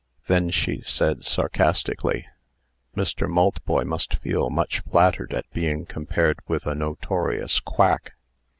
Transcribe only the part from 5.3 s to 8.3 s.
at being compared with a notorious quack."